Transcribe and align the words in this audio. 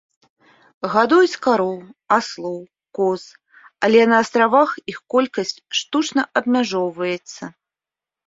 Гадуюць 0.93 1.41
кароў, 1.47 1.75
аслоў, 2.17 2.55
коз, 2.99 3.23
але 3.87 4.01
на 4.11 4.17
астравах 4.27 4.69
іх 4.95 4.99
колькасць 5.15 5.55
штучна 5.81 6.21
абмяжоўваецца. 6.41 7.43